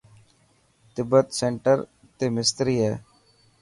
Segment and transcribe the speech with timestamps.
[0.93, 1.77] تبت سينٽر
[2.17, 2.93] تي مستري هي.